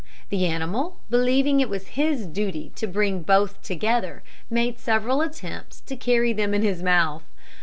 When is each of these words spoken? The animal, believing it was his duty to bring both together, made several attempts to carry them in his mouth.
The 0.29 0.47
animal, 0.47 0.97
believing 1.11 1.59
it 1.59 1.69
was 1.69 1.89
his 1.89 2.25
duty 2.25 2.71
to 2.75 2.87
bring 2.87 3.21
both 3.21 3.61
together, 3.61 4.23
made 4.49 4.79
several 4.79 5.21
attempts 5.21 5.79
to 5.81 5.95
carry 5.95 6.33
them 6.33 6.55
in 6.55 6.63
his 6.63 6.81
mouth. 6.81 7.29